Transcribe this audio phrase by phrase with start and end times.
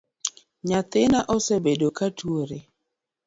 [0.67, 2.59] Nyathina osebedo ka tuore